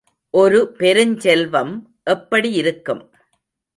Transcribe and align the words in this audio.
ஒரு 0.33 0.59
பெருஞ்செல்வம் 0.79 1.73
எப்படி 2.07 2.51
இருக்கும்? 2.53 3.03